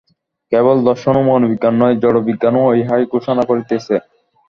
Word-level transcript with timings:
কেবল 0.51 0.77
দর্শন 0.87 1.13
ও 1.17 1.27
মনোবিজ্ঞান 1.29 1.73
নয়, 1.81 1.95
জড়বিজ্ঞানও 2.03 2.75
ইহাই 2.79 3.03
ঘোষণা 3.13 3.43
করিতেছে। 3.49 3.95